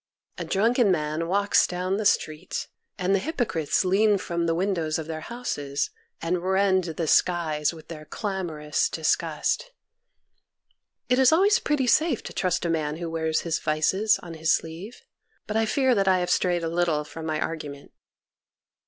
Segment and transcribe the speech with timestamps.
[0.39, 2.67] A drunken man walks down the street,
[2.97, 5.91] and the hypocrites lean from the windows of their houses
[6.23, 9.69] and rend the skies with their clamorous disgust.
[11.07, 14.51] It is always pretty safe to trust a man who wears his vices on his
[14.51, 15.03] sleeve.
[15.45, 17.91] But I fear that I have strayed a little from my argument.